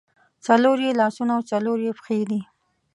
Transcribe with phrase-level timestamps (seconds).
[0.45, 2.41] څلور یې لاسونه او څلور یې پښې دي.